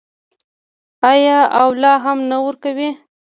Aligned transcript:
آیا 1.11 1.39
او 1.59 1.69
لا 1.81 1.93
هم 2.03 2.17
نه 2.29 2.37
ورکوي؟ 2.45 2.89